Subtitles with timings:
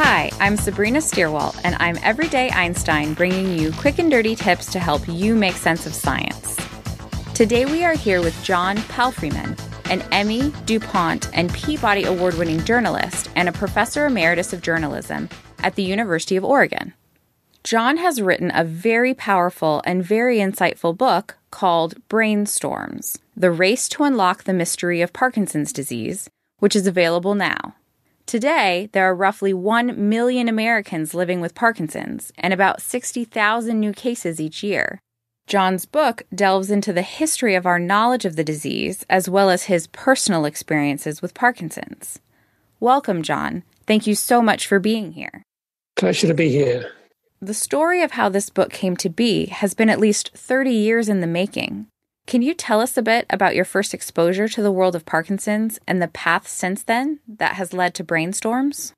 [0.00, 4.78] Hi, I'm Sabrina Stierwalt, and I'm Everyday Einstein bringing you quick and dirty tips to
[4.78, 6.56] help you make sense of science.
[7.34, 9.58] Today we are here with John Palfreyman,
[9.90, 15.28] an Emmy, DuPont, and Peabody Award winning journalist and a professor emeritus of journalism
[15.64, 16.94] at the University of Oregon.
[17.64, 24.04] John has written a very powerful and very insightful book called Brainstorms The Race to
[24.04, 27.74] Unlock the Mystery of Parkinson's Disease, which is available now.
[28.28, 34.38] Today, there are roughly 1 million Americans living with Parkinson's and about 60,000 new cases
[34.38, 35.00] each year.
[35.46, 39.62] John's book delves into the history of our knowledge of the disease as well as
[39.64, 42.18] his personal experiences with Parkinson's.
[42.80, 43.62] Welcome, John.
[43.86, 45.42] Thank you so much for being here.
[45.96, 46.92] Pleasure to be here.
[47.40, 51.08] The story of how this book came to be has been at least 30 years
[51.08, 51.86] in the making.
[52.28, 55.80] Can you tell us a bit about your first exposure to the world of Parkinson's
[55.86, 58.92] and the path since then that has led to brainstorms?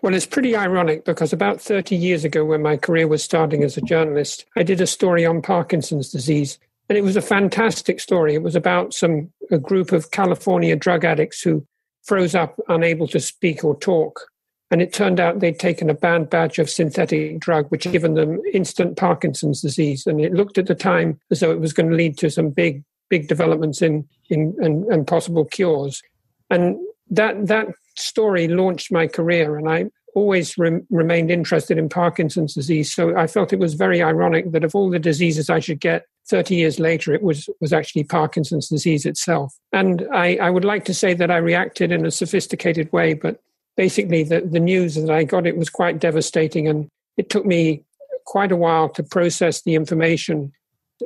[0.00, 3.76] Well, it's pretty ironic because about 30 years ago, when my career was starting as
[3.76, 6.58] a journalist, I did a story on Parkinson's disease.
[6.88, 8.34] And it was a fantastic story.
[8.34, 11.66] It was about some a group of California drug addicts who
[12.04, 14.30] froze up, unable to speak or talk.
[14.72, 18.14] And it turned out they'd taken a banned batch of synthetic drug, which had given
[18.14, 20.06] them instant Parkinson's disease.
[20.06, 22.48] And it looked at the time as though it was going to lead to some
[22.48, 26.02] big, big developments in, in and, possible cures.
[26.48, 26.78] And
[27.10, 32.94] that that story launched my career, and I always re- remained interested in Parkinson's disease.
[32.94, 36.06] So I felt it was very ironic that of all the diseases I should get
[36.28, 39.54] 30 years later, it was, was actually Parkinson's disease itself.
[39.70, 43.38] And I, I would like to say that I reacted in a sophisticated way, but
[43.76, 46.68] basically the, the news that I got, it was quite devastating.
[46.68, 47.84] And it took me
[48.26, 50.52] quite a while to process the information.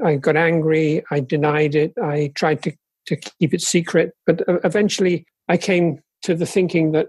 [0.04, 1.05] I got angry.
[1.10, 1.93] I denied it.
[2.03, 2.72] I tried to,
[3.06, 4.12] to keep it secret.
[4.26, 7.09] But eventually I came to the thinking that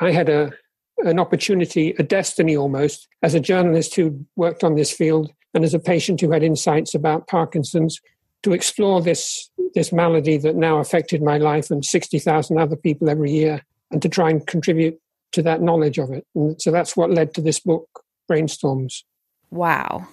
[0.00, 0.52] I had a,
[0.98, 5.74] an opportunity, a destiny almost, as a journalist who worked on this field and as
[5.74, 8.00] a patient who had insights about Parkinson's,
[8.44, 13.32] to explore this, this malady that now affected my life and 60,000 other people every
[13.32, 14.98] year and to try and contribute
[15.32, 16.26] to that knowledge of it.
[16.34, 17.88] And so that's what led to this book,
[18.30, 19.02] Brainstorms.
[19.50, 20.08] Wow.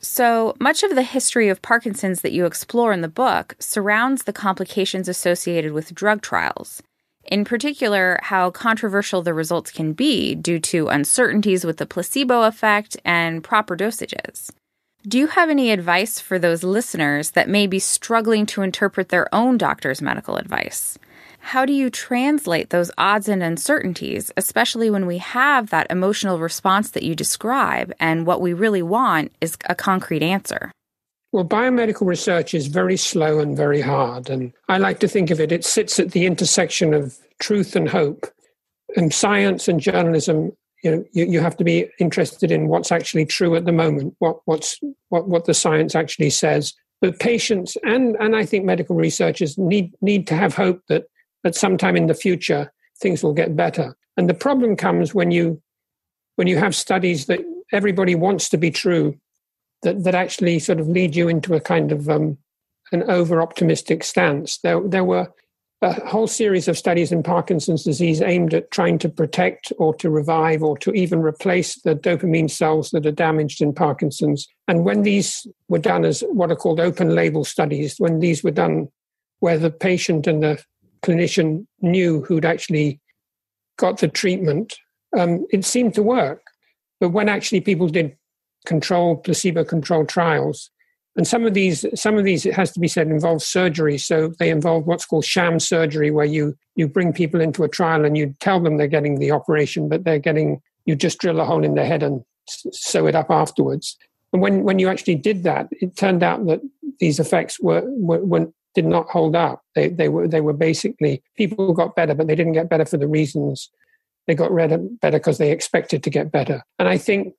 [0.00, 4.32] So much of the history of Parkinson's that you explore in the book surrounds the
[4.32, 6.82] complications associated with drug trials.
[7.24, 12.96] In particular, how controversial the results can be due to uncertainties with the placebo effect
[13.04, 14.50] and proper dosages.
[15.06, 19.32] Do you have any advice for those listeners that may be struggling to interpret their
[19.32, 20.98] own doctor's medical advice?
[21.42, 26.92] How do you translate those odds and uncertainties, especially when we have that emotional response
[26.92, 30.70] that you describe and what we really want is a concrete answer?
[31.32, 34.30] Well, biomedical research is very slow and very hard.
[34.30, 37.88] And I like to think of it, it sits at the intersection of truth and
[37.88, 38.26] hope.
[38.96, 40.52] And science and journalism,
[40.84, 44.14] you know, you, you have to be interested in what's actually true at the moment,
[44.20, 44.78] what, what's,
[45.08, 46.72] what, what the science actually says.
[47.00, 51.06] But patients and, and I think medical researchers need, need to have hope that
[51.44, 53.96] that sometime in the future things will get better.
[54.16, 55.60] And the problem comes when you
[56.36, 57.40] when you have studies that
[57.72, 59.18] everybody wants to be true,
[59.82, 62.38] that that actually sort of lead you into a kind of um,
[62.92, 64.58] an over optimistic stance.
[64.58, 65.28] There there were
[65.82, 70.10] a whole series of studies in Parkinson's disease aimed at trying to protect or to
[70.10, 74.46] revive or to even replace the dopamine cells that are damaged in Parkinson's.
[74.68, 78.52] And when these were done as what are called open label studies, when these were
[78.52, 78.88] done
[79.40, 80.62] where the patient and the
[81.02, 83.00] clinician knew who'd actually
[83.76, 84.78] got the treatment,
[85.18, 86.42] um, it seemed to work.
[87.00, 88.16] But when actually people did
[88.66, 90.70] controlled placebo-controlled trials,
[91.16, 93.98] and some of these, some of these, it has to be said, involve surgery.
[93.98, 98.06] So they involve what's called sham surgery, where you you bring people into a trial
[98.06, 101.44] and you tell them they're getting the operation, but they're getting you just drill a
[101.44, 103.98] hole in their head and sew it up afterwards.
[104.32, 106.60] And when when you actually did that, it turned out that
[106.98, 109.62] these effects were, were, were did not hold up.
[109.74, 112.96] They, they were they were basically people got better, but they didn't get better for
[112.96, 113.70] the reasons
[114.26, 116.62] they got better because they expected to get better.
[116.78, 117.34] And I think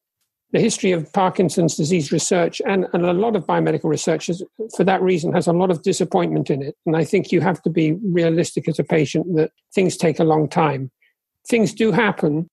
[0.52, 4.44] the history of Parkinson's disease research and, and a lot of biomedical research is,
[4.76, 6.76] for that reason has a lot of disappointment in it.
[6.86, 10.24] And I think you have to be realistic as a patient that things take a
[10.24, 10.92] long time.
[11.48, 12.50] Things do happen,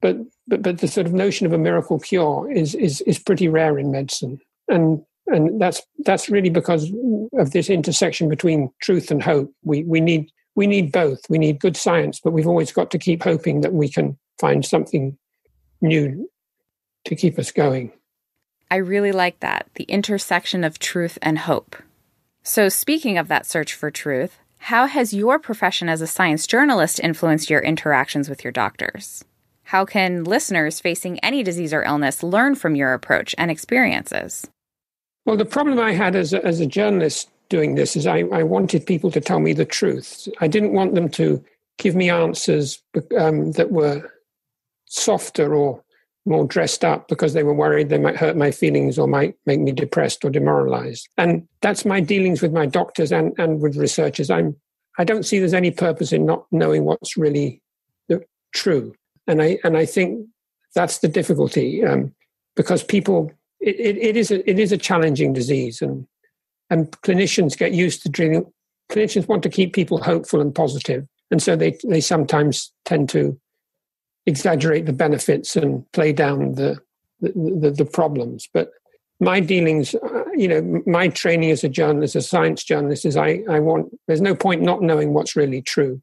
[0.00, 0.16] but
[0.46, 3.78] but but the sort of notion of a miracle cure is is is pretty rare
[3.78, 4.40] in medicine.
[4.68, 6.90] And and that's that's really because
[7.38, 9.52] of this intersection between truth and hope.
[9.62, 11.20] We we need we need both.
[11.28, 14.64] We need good science, but we've always got to keep hoping that we can find
[14.64, 15.16] something
[15.80, 16.28] new
[17.04, 17.92] to keep us going.
[18.70, 21.76] I really like that the intersection of truth and hope.
[22.42, 27.00] So, speaking of that search for truth, how has your profession as a science journalist
[27.00, 29.24] influenced your interactions with your doctors?
[29.64, 34.46] How can listeners facing any disease or illness learn from your approach and experiences?
[35.28, 38.42] Well, the problem I had as a, as a journalist doing this is I, I
[38.42, 40.26] wanted people to tell me the truth.
[40.40, 41.44] I didn't want them to
[41.76, 42.82] give me answers
[43.14, 44.10] um, that were
[44.86, 45.84] softer or
[46.24, 49.60] more dressed up because they were worried they might hurt my feelings or might make
[49.60, 51.06] me depressed or demoralized.
[51.18, 54.30] And that's my dealings with my doctors and, and with researchers.
[54.30, 54.56] I'm
[54.96, 57.60] I don't see there's any purpose in not knowing what's really
[58.54, 58.94] true.
[59.26, 60.26] And I and I think
[60.74, 62.14] that's the difficulty um,
[62.56, 63.30] because people
[63.60, 66.06] it, it, it is a, it is a challenging disease and
[66.70, 68.44] and clinicians get used to treating
[68.90, 73.38] clinicians want to keep people hopeful and positive and so they they sometimes tend to
[74.26, 76.78] exaggerate the benefits and play down the
[77.20, 78.48] the, the, the problems.
[78.52, 78.70] But
[79.20, 83.42] my dealings, uh, you know, my training as a journalist, a science journalist, is I,
[83.50, 83.92] I want.
[84.06, 86.00] There's no point not knowing what's really true.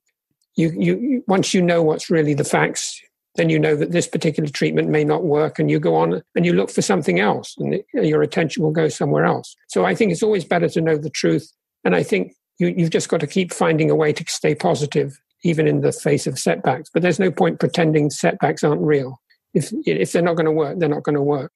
[0.57, 3.01] You, you, once you know what's really the facts,
[3.35, 6.45] then you know that this particular treatment may not work, and you go on and
[6.45, 9.55] you look for something else, and your attention will go somewhere else.
[9.67, 11.51] So I think it's always better to know the truth,
[11.83, 15.19] and I think you, you've just got to keep finding a way to stay positive
[15.43, 16.89] even in the face of setbacks.
[16.91, 19.21] But there's no point pretending setbacks aren't real.
[19.53, 21.51] If, if they're not going to work, they're not going to work.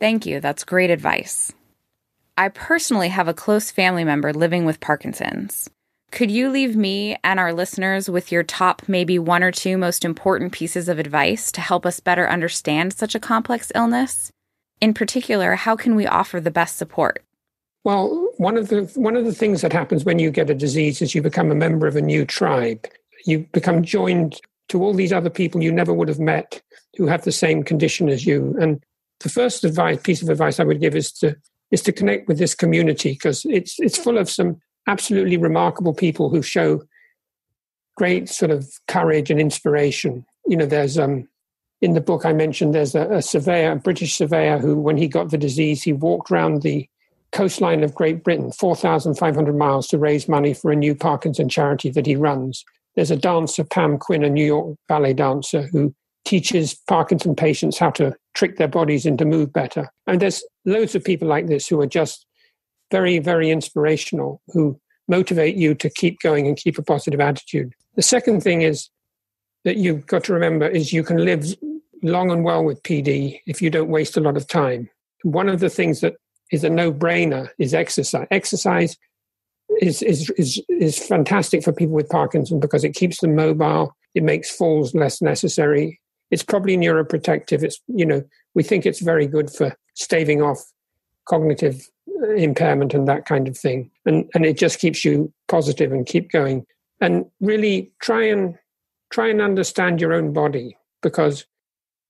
[0.00, 0.40] Thank you.
[0.40, 1.52] That's great advice.
[2.38, 5.68] I personally have a close family member living with Parkinson's.
[6.12, 10.04] Could you leave me and our listeners with your top, maybe one or two most
[10.04, 14.30] important pieces of advice to help us better understand such a complex illness?
[14.80, 17.24] In particular, how can we offer the best support?
[17.82, 21.02] Well, one of the one of the things that happens when you get a disease
[21.02, 22.86] is you become a member of a new tribe
[23.24, 26.60] you become joined to all these other people you never would have met
[26.96, 28.56] who have the same condition as you.
[28.60, 28.82] And
[29.20, 31.36] the first advice, piece of advice I would give is to
[31.70, 36.28] is to connect with this community because it's it's full of some absolutely remarkable people
[36.28, 36.82] who show
[37.96, 40.24] great sort of courage and inspiration.
[40.46, 41.28] You know, there's um
[41.80, 45.08] in the book I mentioned there's a, a surveyor, a British surveyor, who when he
[45.08, 46.88] got the disease, he walked around the
[47.32, 52.06] coastline of Great Britain, 4,500 miles, to raise money for a new Parkinson charity that
[52.06, 52.64] he runs.
[52.94, 55.94] There's a dancer, Pam Quinn, a New York ballet dancer, who
[56.24, 59.90] teaches Parkinson patients how to trick their bodies into move better.
[60.06, 62.26] And there's loads of people like this who are just
[62.92, 64.78] very, very inspirational, who
[65.08, 67.72] motivate you to keep going and keep a positive attitude.
[67.96, 68.88] The second thing is
[69.64, 71.44] that you've got to remember is you can live
[72.02, 74.88] long and well with PD if you don't waste a lot of time.
[75.22, 76.14] One of the things that
[76.52, 78.26] is a no-brainer is exercise.
[78.30, 78.96] Exercise
[79.80, 83.94] is, is, is, is fantastic for people with Parkinson because it keeps them mobile.
[84.14, 86.00] It makes falls less necessary.
[86.30, 87.62] It's probably neuroprotective.
[87.62, 88.22] It's, you know,
[88.54, 90.62] we think it's very good for staving off
[91.28, 91.88] cognitive
[92.22, 93.90] impairment and that kind of thing.
[94.06, 96.66] And, and it just keeps you positive and keep going.
[97.00, 98.56] And really try and
[99.10, 101.44] try and understand your own body because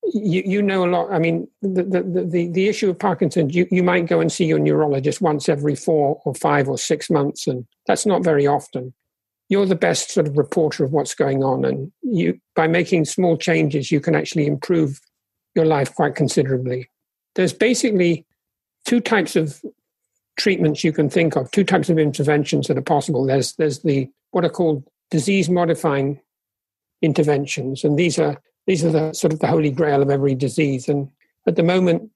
[0.04, 1.10] you, you know a lot.
[1.12, 4.44] I mean, the, the, the, the issue of Parkinson's, you, you might go and see
[4.44, 8.92] your neurologist once every four or five or six months, and that's not very often.
[9.48, 13.36] You're the best sort of reporter of what's going on, and you by making small
[13.36, 15.00] changes, you can actually improve
[15.54, 16.88] your life quite considerably.
[17.34, 18.26] There's basically
[18.86, 19.62] two types of
[20.36, 23.24] treatments you can think of, two types of interventions that are possible.
[23.24, 26.20] There's there's the what are called disease modifying
[27.02, 30.88] interventions, and these are these are the sort of the holy grail of every disease.
[30.88, 31.08] And
[31.46, 32.10] at the moment,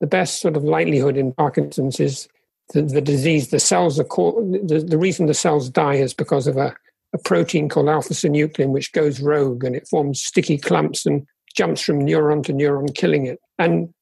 [0.00, 2.28] the best sort of likelihood in Parkinson's is
[2.72, 6.46] the, the disease, the cells are called, the, the reason the cells die is because
[6.46, 6.74] of a,
[7.12, 11.80] a protein called alpha synuclein, which goes rogue and it forms sticky clumps and jumps
[11.80, 13.38] from neuron to neuron, killing it.
[13.58, 13.94] And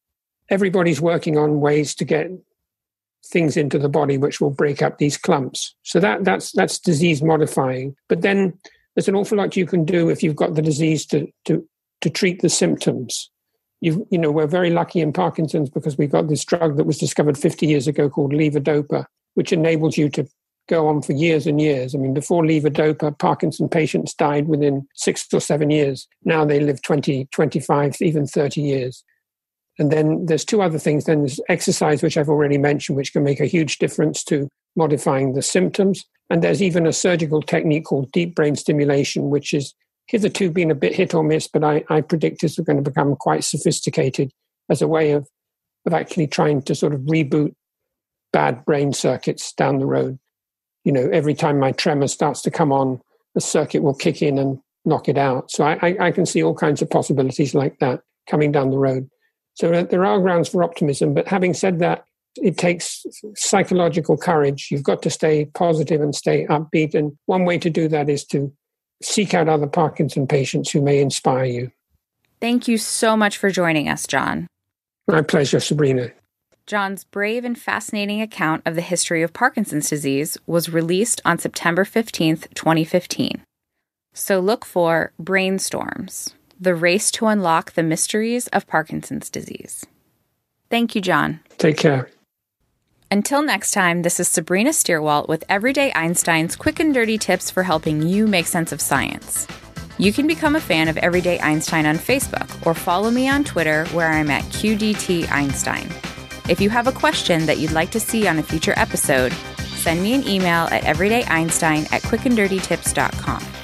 [0.51, 2.29] everybody's working on ways to get
[3.31, 5.75] things into the body which will break up these clumps.
[5.83, 7.97] So that that's that's disease modifying.
[8.09, 8.59] But then
[8.95, 11.67] there's an awful lot you can do if you've got the disease to to
[12.01, 13.31] to treat the symptoms.
[13.81, 16.99] You, you know, we're very lucky in Parkinson's because we got this drug that was
[16.99, 19.05] discovered 50 years ago called levodopa,
[19.35, 20.27] which enables you to
[20.69, 21.95] go on for years and years.
[21.95, 26.09] I mean, before levodopa, Parkinson patients died within six or seven years.
[26.25, 29.05] Now they live 20, 25, even 30 years.
[29.79, 31.05] And then there's two other things.
[31.05, 35.33] Then there's exercise, which I've already mentioned, which can make a huge difference to modifying
[35.33, 36.05] the symptoms.
[36.31, 39.75] And there's even a surgical technique called deep brain stimulation, which is
[40.07, 43.17] hitherto been a bit hit or miss, but I, I predict is going to become
[43.17, 44.31] quite sophisticated
[44.69, 45.29] as a way of,
[45.87, 47.55] of actually trying to sort of reboot
[48.33, 50.19] bad brain circuits down the road.
[50.85, 53.01] You know, every time my tremor starts to come on,
[53.35, 55.51] the circuit will kick in and knock it out.
[55.51, 58.79] So I, I, I can see all kinds of possibilities like that coming down the
[58.79, 59.09] road.
[59.55, 61.15] So there are grounds for optimism.
[61.15, 62.05] But having said that,
[62.37, 63.07] it takes
[63.37, 64.69] psychological courage.
[64.71, 66.95] You've got to stay positive and stay upbeat.
[66.95, 68.53] And one way to do that is to
[69.03, 71.71] seek out other Parkinson patients who may inspire you.
[72.41, 74.49] Thank you so much for joining us, John.
[75.07, 76.11] My pleasure, Sabrina.
[76.67, 81.85] John's brave and fascinating account of the history of Parkinson's disease was released on September
[81.85, 83.43] 15th, 2015.
[84.15, 89.85] So look for Brainstorms The Race to Unlock the Mysteries of Parkinson's Disease.
[90.71, 91.41] Thank you, John.
[91.59, 92.09] Take care.
[93.11, 97.63] Until next time, this is Sabrina Stierwalt with Everyday Einstein's quick and dirty tips for
[97.63, 99.47] helping you make sense of science.
[99.99, 103.85] You can become a fan of Everyday Einstein on Facebook or follow me on Twitter
[103.87, 105.89] where I'm at QDT Einstein.
[106.49, 109.33] If you have a question that you'd like to see on a future episode,
[109.77, 113.64] send me an email at everydayeinstein at quickanddirtytips.com.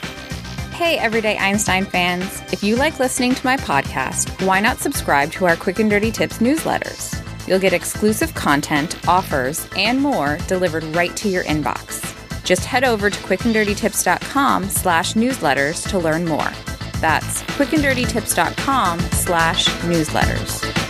[0.81, 2.41] Hey, Everyday Einstein fans!
[2.55, 6.11] If you like listening to my podcast, why not subscribe to our Quick and Dirty
[6.11, 7.15] Tips newsletters?
[7.47, 12.01] You'll get exclusive content, offers, and more delivered right to your inbox.
[12.45, 16.51] Just head over to quickanddirtytips.com slash newsletters to learn more.
[17.03, 20.89] That's quickanddirtytips.com slash newsletters.